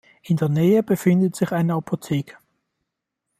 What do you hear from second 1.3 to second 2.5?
sich eine Apotheke.